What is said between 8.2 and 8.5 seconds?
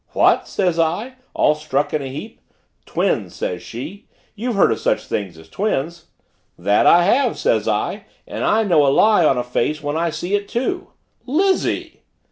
'and